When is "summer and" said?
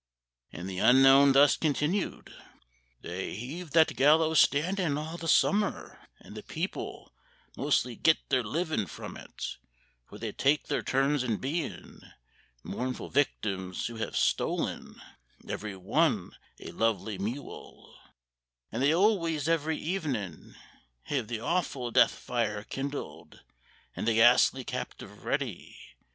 5.27-6.35